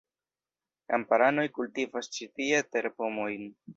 Kamparanoj 0.93 1.45
kultivas 1.57 2.09
ĉi 2.17 2.29
tie 2.41 2.63
terpomojn. 2.77 3.47